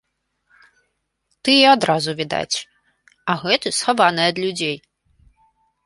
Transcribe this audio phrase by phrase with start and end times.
[1.43, 2.57] Тыя адразу відаць,
[3.35, 4.77] а гэты схаваны ад людзей.